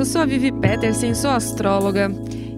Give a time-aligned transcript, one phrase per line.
[0.00, 2.10] Eu sou a Vivi Peterson, sou astróloga.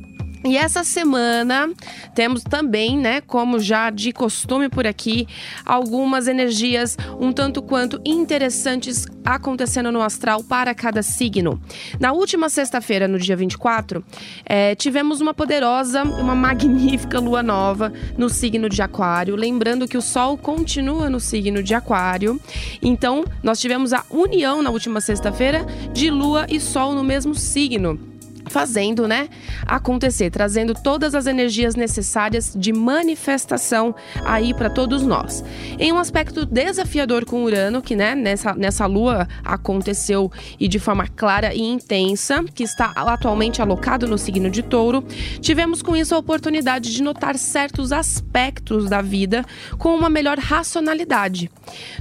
[0.45, 1.69] E essa semana
[2.13, 5.25] temos também, né, como já de costume por aqui,
[5.65, 11.61] algumas energias um tanto quanto interessantes acontecendo no astral para cada signo.
[11.97, 14.03] Na última sexta-feira, no dia 24,
[14.45, 19.37] é, tivemos uma poderosa, uma magnífica lua nova no signo de Aquário.
[19.37, 22.39] Lembrando que o Sol continua no signo de Aquário.
[22.81, 28.12] Então, nós tivemos a união na última sexta-feira de Lua e Sol no mesmo signo
[28.53, 29.29] fazendo, né,
[29.65, 35.43] acontecer, trazendo todas as energias necessárias de manifestação aí para todos nós.
[35.79, 41.07] Em um aspecto desafiador com Urano, que, né, nessa, nessa lua aconteceu e de forma
[41.07, 45.03] clara e intensa, que está atualmente alocado no signo de Touro,
[45.41, 49.43] tivemos com isso a oportunidade de notar certos aspectos da vida
[49.79, 51.49] com uma melhor racionalidade.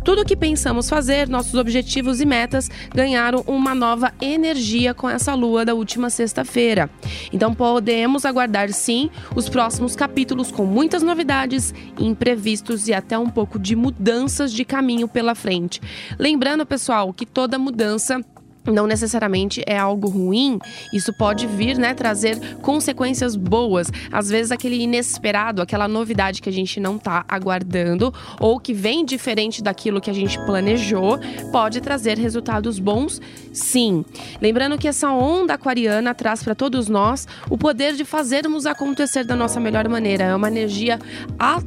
[0.04, 5.34] Tudo o que pensamos fazer, nossos objetivos e metas ganharam uma nova energia com essa
[5.34, 6.90] lua da última sexta sexta-feira.
[7.32, 13.58] Então podemos aguardar sim os próximos capítulos com muitas novidades, imprevistos e até um pouco
[13.58, 15.80] de mudanças de caminho pela frente.
[16.18, 18.20] Lembrando, pessoal, que toda mudança
[18.66, 20.58] não necessariamente é algo ruim,
[20.92, 23.90] isso pode vir, né, trazer consequências boas.
[24.10, 29.04] Às vezes aquele inesperado, aquela novidade que a gente não está aguardando ou que vem
[29.04, 31.18] diferente daquilo que a gente planejou,
[31.50, 33.20] pode trazer resultados bons,
[33.52, 34.04] sim.
[34.40, 39.34] Lembrando que essa onda aquariana traz para todos nós o poder de fazermos acontecer da
[39.34, 40.24] nossa melhor maneira.
[40.24, 40.98] É uma energia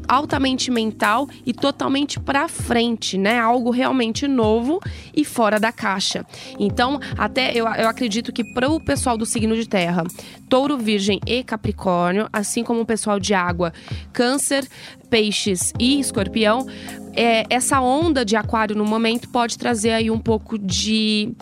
[0.07, 3.39] altamente mental e totalmente para frente, né?
[3.39, 4.79] Algo realmente novo
[5.15, 6.25] e fora da caixa.
[6.59, 10.03] Então então, até eu, eu acredito que para o pessoal do signo de terra,
[10.47, 13.73] touro, virgem e capricórnio, assim como o pessoal de água,
[14.13, 14.67] câncer,
[15.09, 16.67] peixes e escorpião,
[17.13, 21.33] é, essa onda de aquário no momento pode trazer aí um pouco de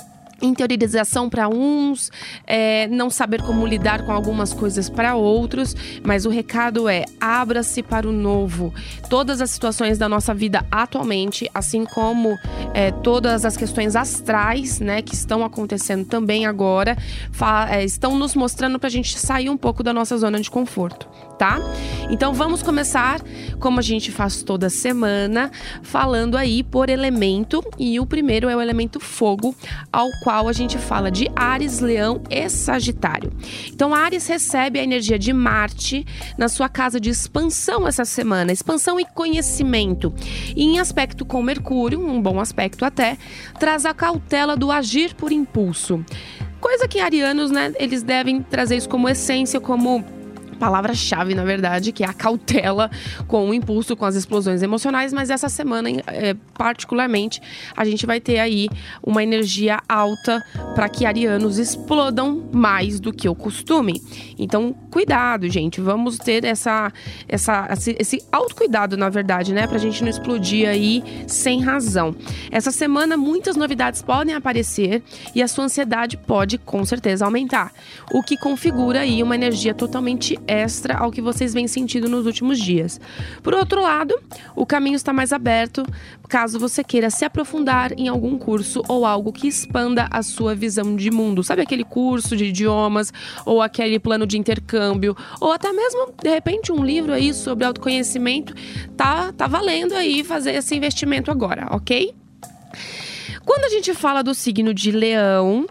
[0.42, 2.12] interiorização para uns,
[2.46, 7.82] é, não saber como lidar com algumas coisas para outros, mas o recado é: abra-se
[7.82, 8.74] para o novo.
[9.10, 12.38] Todas as situações da nossa vida atualmente, assim como
[12.74, 16.98] é, todas as questões astrais, né, que estão acontecendo também agora,
[17.70, 21.08] é, estão nos mostrando para a gente sair um pouco da nossa zona de conforto
[21.38, 21.60] tá?
[22.10, 23.20] Então vamos começar,
[23.60, 25.52] como a gente faz toda semana,
[25.82, 27.64] falando aí por elemento.
[27.78, 29.56] E o primeiro é o elemento fogo,
[29.92, 33.30] ao qual a gente fala de Ares, Leão e Sagitário.
[33.68, 36.08] Então Ares recebe a energia de Marte
[36.38, 40.14] na sua casa de expansão essa semana, expansão e conhecimento.
[40.56, 43.18] E em aspecto com Mercúrio, um bom aspecto até,
[43.60, 46.04] traz a cautela do agir por impulso.
[46.62, 50.06] Coisa que arianos, né, eles devem trazer isso como essência, como
[50.64, 52.90] palavra-chave, na verdade, que é a cautela
[53.28, 57.42] com o impulso, com as explosões emocionais, mas essa semana, é, particularmente,
[57.76, 58.70] a gente vai ter aí
[59.06, 60.42] uma energia alta
[60.74, 64.02] para que arianos explodam mais do que o costume.
[64.40, 66.94] Então, cuidado, gente, vamos ter essa,
[67.28, 67.68] essa,
[68.00, 72.16] esse, autocuidado, na verdade, né, pra gente não explodir aí sem razão.
[72.50, 75.04] Essa semana, muitas novidades podem aparecer
[75.36, 77.74] e a sua ansiedade pode, com certeza, aumentar,
[78.14, 82.60] o que configura aí uma energia totalmente extra ao que vocês vêm sentindo nos últimos
[82.60, 83.00] dias.
[83.42, 84.16] Por outro lado,
[84.56, 85.86] o caminho está mais aberto
[86.30, 90.96] caso você queira se aprofundar em algum curso ou algo que expanda a sua visão
[90.96, 91.44] de mundo.
[91.44, 93.14] Sabe aquele curso de idiomas
[93.46, 98.54] ou aquele plano de intercâmbio ou até mesmo de repente um livro aí sobre autoconhecimento,
[98.96, 102.14] tá tá valendo aí fazer esse investimento agora, OK?
[103.46, 105.66] Quando a gente fala do signo de Leão,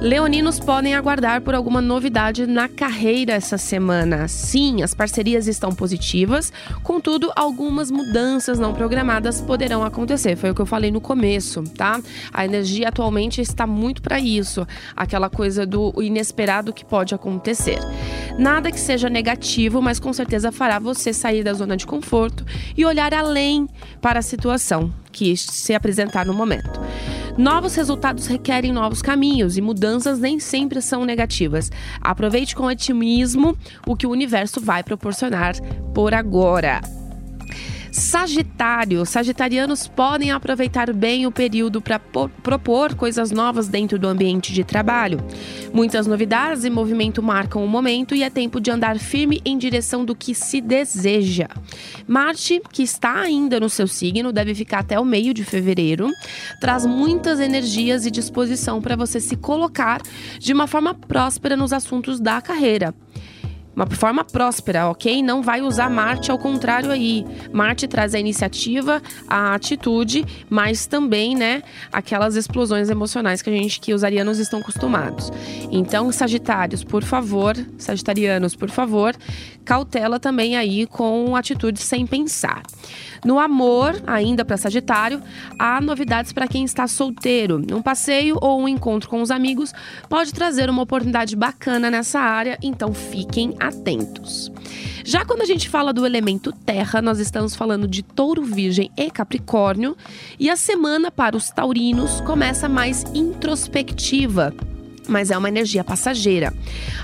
[0.00, 4.28] Leoninos podem aguardar por alguma novidade na carreira essa semana.
[4.28, 6.52] Sim, as parcerias estão positivas,
[6.84, 10.36] contudo, algumas mudanças não programadas poderão acontecer.
[10.36, 12.00] Foi o que eu falei no começo, tá?
[12.32, 14.64] A energia atualmente está muito para isso,
[14.94, 17.80] aquela coisa do inesperado que pode acontecer.
[18.38, 22.46] Nada que seja negativo, mas com certeza fará você sair da zona de conforto
[22.76, 23.68] e olhar além
[24.00, 26.80] para a situação que se apresentar no momento.
[27.38, 31.70] Novos resultados requerem novos caminhos e mudanças nem sempre são negativas.
[32.00, 33.56] Aproveite com otimismo
[33.86, 35.54] o que o universo vai proporcionar
[35.94, 36.80] por agora.
[37.90, 39.04] Sagitário.
[39.06, 45.18] Sagitarianos podem aproveitar bem o período para propor coisas novas dentro do ambiente de trabalho.
[45.72, 50.04] Muitas novidades e movimento marcam o momento e é tempo de andar firme em direção
[50.04, 51.48] do que se deseja.
[52.06, 56.10] Marte, que está ainda no seu signo, deve ficar até o meio de fevereiro,
[56.60, 60.00] traz muitas energias e disposição para você se colocar
[60.38, 62.94] de uma forma próspera nos assuntos da carreira
[63.78, 65.22] uma forma próspera, ok?
[65.22, 67.24] Não vai usar Marte ao contrário aí.
[67.52, 73.78] Marte traz a iniciativa, a atitude, mas também, né, aquelas explosões emocionais que a gente,
[73.78, 75.30] que os arianos estão acostumados.
[75.70, 79.14] Então, Sagitários, por favor, Sagitarianos, por favor,
[79.64, 82.62] cautela também aí com atitudes sem pensar.
[83.24, 85.20] No amor, ainda para Sagitário,
[85.58, 87.62] há novidades para quem está solteiro.
[87.72, 89.72] Um passeio ou um encontro com os amigos
[90.08, 93.67] pode trazer uma oportunidade bacana nessa área, então fiquem atentos.
[95.04, 99.10] Já quando a gente fala do elemento terra, nós estamos falando de touro, virgem e
[99.10, 99.96] capricórnio,
[100.38, 104.54] e a semana para os taurinos começa mais introspectiva
[105.08, 106.52] mas é uma energia passageira.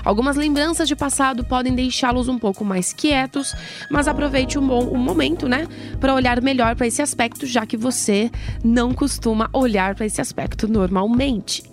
[0.03, 3.53] Algumas lembranças de passado podem deixá-los um pouco mais quietos,
[3.89, 5.67] mas aproveite um bom um momento, né,
[5.99, 8.31] para olhar melhor para esse aspecto, já que você
[8.63, 11.63] não costuma olhar para esse aspecto normalmente.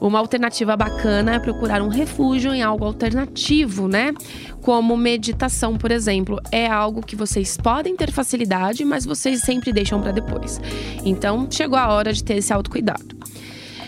[0.00, 4.12] Uma alternativa bacana é procurar um refúgio em algo alternativo, né?
[4.60, 10.00] Como meditação, por exemplo, é algo que vocês podem ter facilidade, mas vocês sempre deixam
[10.00, 10.60] para depois.
[11.04, 13.23] Então, chegou a hora de ter esse autocuidado.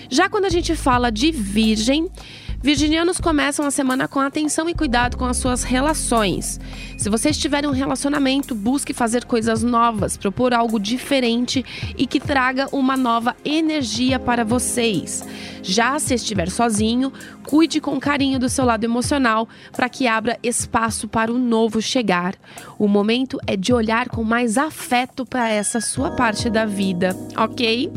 [0.08, 2.10] Já quando a gente fala de virgem,
[2.62, 6.58] Virginianos começam a semana com atenção e cuidado com as suas relações.
[6.98, 11.64] Se você estiver em um relacionamento, busque fazer coisas novas, propor algo diferente
[11.96, 15.24] e que traga uma nova energia para vocês.
[15.62, 17.12] Já se estiver sozinho,
[17.44, 22.34] cuide com carinho do seu lado emocional para que abra espaço para o novo chegar.
[22.78, 27.92] O momento é de olhar com mais afeto para essa sua parte da vida, ok?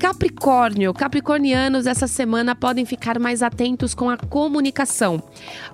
[0.00, 5.22] Capricórnio, capricornianos essa semana podem ficar mais atentos com a comunicação.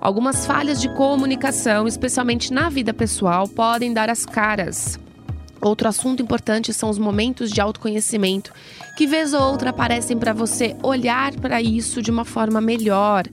[0.01, 4.99] Algumas falhas de comunicação, especialmente na vida pessoal, podem dar as caras.
[5.61, 8.51] Outro assunto importante são os momentos de autoconhecimento,
[8.97, 13.25] que vez ou outra aparecem para você olhar para isso de uma forma melhor.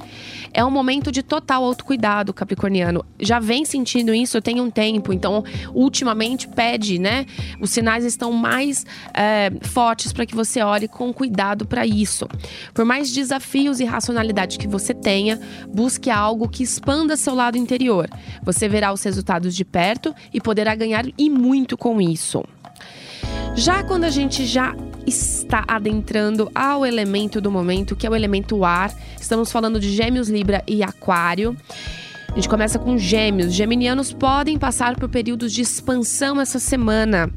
[0.53, 3.03] É um momento de total autocuidado, Capricorniano.
[3.19, 7.25] Já vem sentindo isso, tenho um tempo, então ultimamente pede, né?
[7.59, 8.85] Os sinais estão mais
[9.15, 12.29] é, fortes para que você olhe com cuidado para isso.
[12.75, 15.41] Por mais desafios e racionalidade que você tenha,
[15.73, 18.11] busque algo que expanda seu lado interior.
[18.43, 22.45] Você verá os resultados de perto e poderá ganhar e muito com isso.
[23.57, 24.75] Já quando a gente já
[25.07, 30.29] está adentrando ao elemento do momento, que é o elemento ar, estamos falando de Gêmeos,
[30.29, 31.57] Libra e Aquário.
[32.29, 33.53] A gente começa com Gêmeos.
[33.53, 37.31] Geminianos podem passar por períodos de expansão essa semana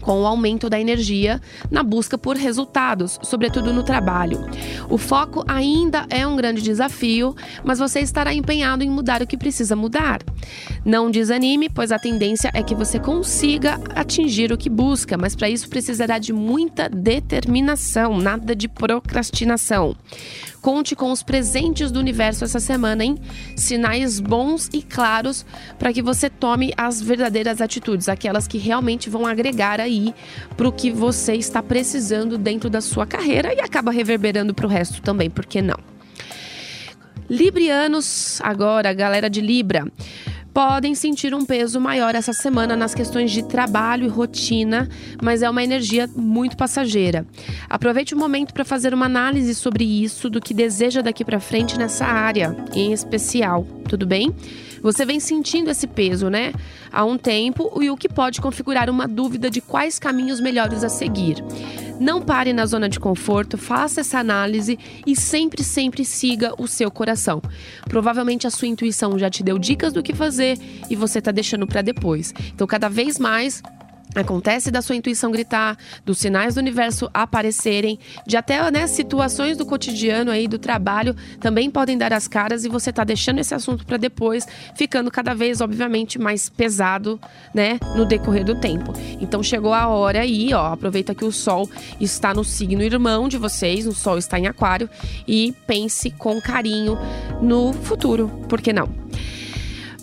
[0.00, 1.40] com o aumento da energia
[1.70, 4.38] na busca por resultados, sobretudo no trabalho.
[4.88, 9.36] O foco ainda é um grande desafio, mas você estará empenhado em mudar o que
[9.36, 10.20] precisa mudar.
[10.84, 15.48] Não desanime, pois a tendência é que você consiga atingir o que busca, mas para
[15.48, 19.96] isso precisará de muita determinação, nada de procrastinação.
[20.60, 23.16] Conte com os presentes do universo essa semana, hein?
[23.56, 25.46] Sinais bons e claros
[25.78, 30.14] para que você tome as verdadeiras atitudes, aquelas que realmente vão agregar aí
[30.56, 34.68] para o que você está precisando dentro da sua carreira e acaba reverberando para o
[34.68, 35.78] resto também, por que não?
[37.30, 39.86] Librianos, agora, galera de Libra
[40.58, 44.88] podem sentir um peso maior essa semana nas questões de trabalho e rotina,
[45.22, 47.24] mas é uma energia muito passageira.
[47.70, 51.78] Aproveite o momento para fazer uma análise sobre isso, do que deseja daqui para frente
[51.78, 54.34] nessa área, em especial, tudo bem?
[54.82, 56.52] Você vem sentindo esse peso, né?
[56.92, 60.88] Há um tempo e o que pode configurar uma dúvida de quais caminhos melhores a
[60.88, 61.42] seguir.
[62.00, 66.90] Não pare na zona de conforto, faça essa análise e sempre, sempre siga o seu
[66.90, 67.42] coração.
[67.88, 70.58] Provavelmente a sua intuição já te deu dicas do que fazer
[70.88, 72.32] e você está deixando para depois.
[72.54, 73.62] Então, cada vez mais
[74.14, 79.66] Acontece da sua intuição gritar, dos sinais do universo aparecerem, de até né, situações do
[79.66, 83.84] cotidiano aí do trabalho também podem dar as caras e você tá deixando esse assunto
[83.84, 87.20] para depois, ficando cada vez, obviamente, mais pesado,
[87.54, 88.92] né, no decorrer do tempo.
[89.20, 91.68] Então chegou a hora aí, ó, aproveita que o sol
[92.00, 94.88] está no signo irmão de vocês, o sol está em aquário
[95.26, 96.98] e pense com carinho
[97.42, 98.88] no futuro, por que não?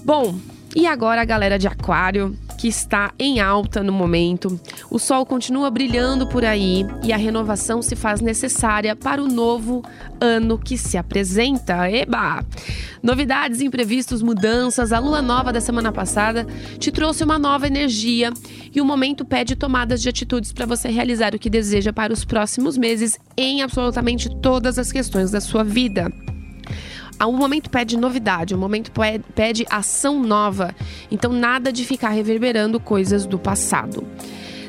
[0.03, 0.37] Bom,
[0.75, 4.59] e agora a galera de aquário que está em alta no momento.
[4.89, 9.83] O sol continua brilhando por aí e a renovação se faz necessária para o novo
[10.19, 11.87] ano que se apresenta.
[11.87, 12.43] Eba!
[13.03, 14.91] Novidades, imprevistos, mudanças.
[14.91, 16.47] A lua nova da semana passada
[16.79, 18.33] te trouxe uma nova energia
[18.73, 22.25] e o momento pede tomadas de atitudes para você realizar o que deseja para os
[22.25, 26.11] próximos meses em absolutamente todas as questões da sua vida.
[27.23, 28.91] O momento pede novidade, o momento
[29.33, 30.75] pede ação nova.
[31.11, 34.05] Então, nada de ficar reverberando coisas do passado.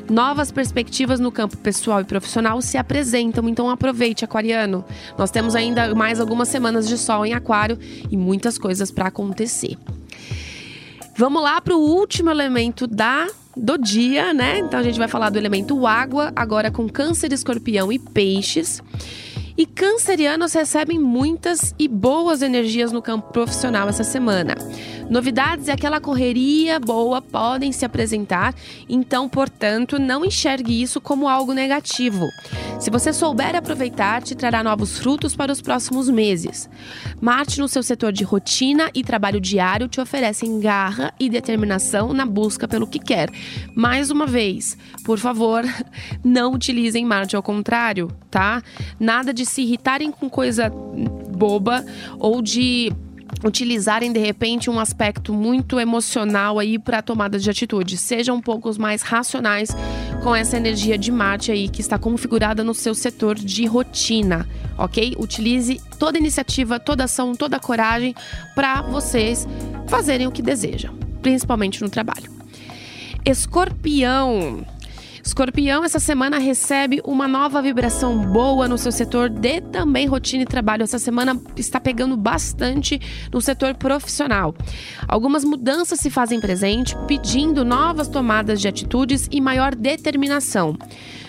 [0.09, 4.85] Novas perspectivas no campo pessoal e profissional se apresentam, então aproveite, Aquariano.
[5.17, 7.77] Nós temos ainda mais algumas semanas de sol em Aquário
[8.09, 9.77] e muitas coisas para acontecer.
[11.17, 14.59] Vamos lá para o último elemento da do dia, né?
[14.59, 18.81] Então a gente vai falar do elemento água, agora com Câncer, Escorpião e Peixes.
[19.57, 24.55] E cancerianos recebem muitas e boas energias no campo profissional essa semana.
[25.09, 28.53] Novidades e aquela correria boa podem se apresentar,
[28.89, 32.27] então, portanto, não enxergue isso como algo negativo.
[32.79, 36.69] Se você souber aproveitar, te trará novos frutos para os próximos meses.
[37.21, 42.25] Marte no seu setor de rotina e trabalho diário te oferecem garra e determinação na
[42.25, 43.29] busca pelo que quer.
[43.73, 45.63] Mais uma vez, por favor,
[46.23, 48.61] não utilizem Marte ao contrário, tá?
[48.99, 51.85] Nada de se irritarem com coisa boba
[52.19, 52.91] ou de
[53.43, 57.97] utilizarem de repente um aspecto muito emocional aí para tomada de atitude.
[57.97, 59.69] Sejam um pouco mais racionais
[60.23, 65.15] com essa energia de Marte aí que está configurada no seu setor de rotina, ok?
[65.17, 68.15] Utilize toda iniciativa, toda ação, toda coragem
[68.55, 69.47] para vocês
[69.87, 72.31] fazerem o que desejam, principalmente no trabalho.
[73.25, 74.65] Escorpião.
[75.27, 80.45] Escorpião, essa semana recebe uma nova vibração boa no seu setor de também rotina e
[80.45, 80.83] trabalho.
[80.83, 82.97] Essa semana está pegando bastante
[83.29, 84.55] no setor profissional.
[85.05, 90.77] Algumas mudanças se fazem presente, pedindo novas tomadas de atitudes e maior determinação.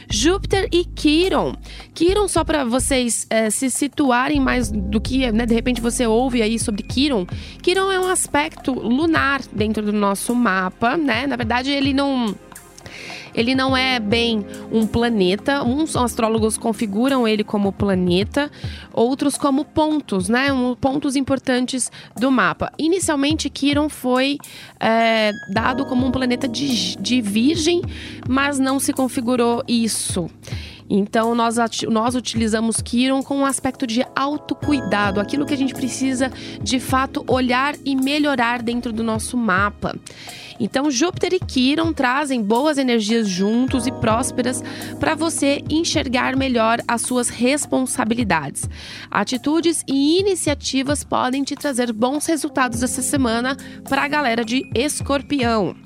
[0.08, 1.54] Júpiter e Quiron.
[1.92, 6.40] Quiron, só para vocês é, se situarem mais do que, né, de repente você ouve
[6.40, 7.26] aí sobre Quiron.
[7.60, 11.26] Quiron é um aspecto lunar dentro do nosso mapa, né?
[11.26, 12.34] Na verdade, ele não
[13.38, 15.62] ele não é bem um planeta.
[15.62, 18.50] Uns astrólogos configuram ele como planeta,
[18.92, 20.52] outros como pontos, né?
[20.52, 22.72] Um, pontos importantes do mapa.
[22.76, 24.38] Inicialmente, Quiron foi
[24.80, 27.80] é, dado como um planeta de, de Virgem,
[28.28, 30.28] mas não se configurou isso.
[30.88, 31.56] Então, nós,
[31.88, 36.30] nós utilizamos Kiron com um aspecto de autocuidado, aquilo que a gente precisa
[36.62, 39.94] de fato olhar e melhorar dentro do nosso mapa.
[40.60, 44.62] Então, Júpiter e Quiron trazem boas energias juntos e prósperas
[44.98, 48.68] para você enxergar melhor as suas responsabilidades.
[49.10, 53.56] Atitudes e iniciativas podem te trazer bons resultados essa semana
[53.88, 55.76] para a galera de Escorpião.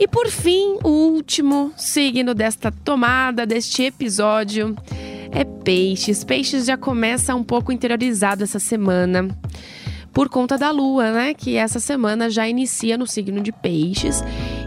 [0.00, 4.74] E por fim, o último signo desta tomada, deste episódio,
[5.30, 6.24] é Peixes.
[6.24, 9.28] Peixes já começa um pouco interiorizado essa semana
[10.12, 11.34] por conta da lua, né?
[11.34, 14.22] Que essa semana já inicia no signo de Peixes.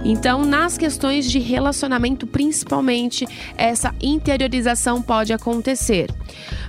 [0.05, 3.25] Então, nas questões de relacionamento, principalmente,
[3.57, 6.09] essa interiorização pode acontecer.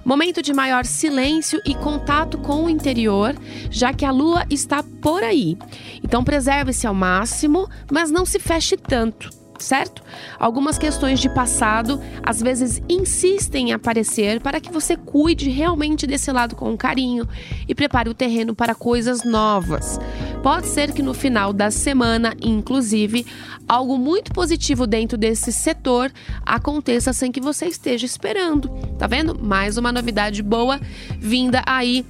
[0.04, 3.34] Momento de maior silêncio e contato com o interior,
[3.70, 5.56] já que a lua está por aí.
[6.02, 10.02] Então, preserve-se ao máximo, mas não se feche tanto certo?
[10.38, 16.30] Algumas questões de passado às vezes insistem em aparecer para que você cuide realmente desse
[16.32, 17.28] lado com carinho
[17.68, 19.98] e prepare o terreno para coisas novas.
[20.42, 23.26] Pode ser que no final da semana, inclusive,
[23.66, 26.12] algo muito positivo dentro desse setor
[26.44, 28.68] aconteça sem que você esteja esperando.
[28.98, 29.38] Tá vendo?
[29.38, 30.80] Mais uma novidade boa
[31.18, 32.04] vinda aí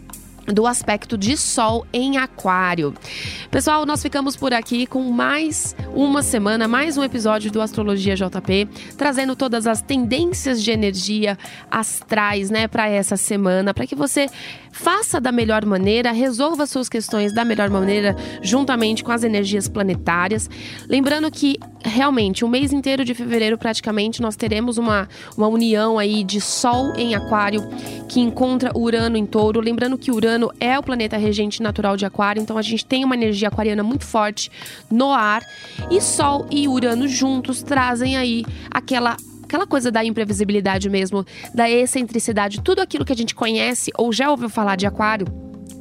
[0.47, 2.95] do aspecto de Sol em Aquário.
[3.51, 8.69] Pessoal, nós ficamos por aqui com mais uma semana, mais um episódio do Astrologia JP,
[8.97, 11.39] trazendo todas as tendências de energia
[11.71, 14.27] astrais, né, para essa semana, para que você
[14.75, 20.51] faça da melhor maneira, resolva suas questões da melhor maneira, juntamente com as energias planetárias.
[20.89, 26.25] Lembrando que realmente o mês inteiro de fevereiro, praticamente, nós teremos uma, uma união aí
[26.25, 27.63] de Sol em Aquário
[28.09, 29.61] que encontra Urano em Touro.
[29.61, 33.05] Lembrando que Urano Urano é o planeta regente natural de Aquário, então a gente tem
[33.05, 34.51] uma energia aquariana muito forte
[34.91, 35.43] no ar.
[35.91, 41.25] E Sol e Urano juntos trazem aí aquela aquela coisa da imprevisibilidade mesmo,
[41.55, 45.27] da excentricidade, tudo aquilo que a gente conhece ou já ouviu falar de Aquário,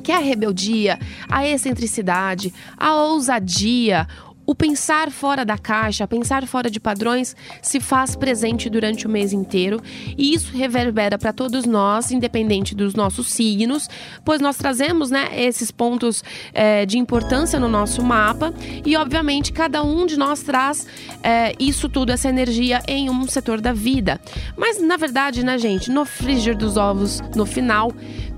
[0.04, 4.06] que é a rebeldia, a excentricidade, a ousadia,
[4.46, 9.34] o pensar fora da caixa, pensar fora de padrões, se faz presente durante o mês
[9.34, 9.80] inteiro
[10.18, 13.88] e isso reverbera para todos nós, independente dos nossos signos,
[14.26, 16.24] pois nós trazemos né, esses pontos
[16.54, 18.54] é, de importância no nosso mapa
[18.86, 20.86] e, obviamente, cada um de nós traz
[21.22, 24.20] é, isso tudo, essa energia em um setor da vida.
[24.58, 27.92] Mas, na verdade, né, gente, no frigir dos ovos, no final,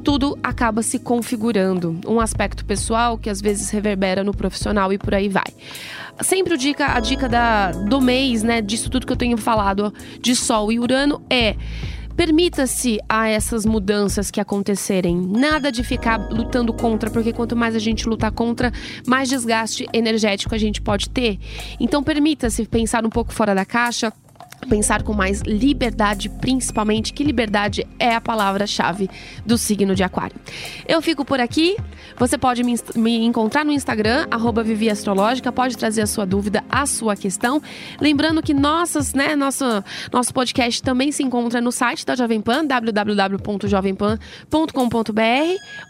[0.06, 2.00] tudo acaba se configurando.
[2.06, 5.52] Um aspecto pessoal que às vezes reverbera no profissional e por aí vai.
[6.22, 9.94] Sempre o dica, a dica da, do mês, né, disso tudo que eu tenho falado
[10.22, 11.56] de Sol e Urano é
[12.16, 15.20] Permita-se a essas mudanças que acontecerem.
[15.20, 18.72] Nada de ficar lutando contra, porque quanto mais a gente lutar contra,
[19.06, 21.38] mais desgaste energético a gente pode ter.
[21.78, 24.14] Então, permita-se pensar um pouco fora da caixa,
[24.66, 29.10] pensar com mais liberdade, principalmente que liberdade é a palavra-chave
[29.46, 30.36] do signo de Aquário.
[30.88, 31.78] Eu fico por aqui.
[32.18, 34.28] Você pode me, me encontrar no Instagram,
[34.64, 37.62] Vivi Astrológica, pode trazer a sua dúvida, a sua questão.
[38.00, 39.66] Lembrando que nossas, né, nosso,
[40.12, 45.22] nosso podcast também se encontra no site da Jovem Pan, www.jovempan.com.br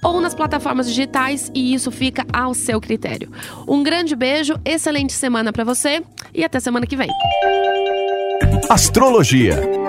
[0.04, 3.32] ou nas plataformas digitais e isso fica ao seu critério.
[3.68, 6.04] Um grande beijo, excelente semana para você
[6.34, 7.10] e até semana que vem.
[8.70, 9.85] Astrologia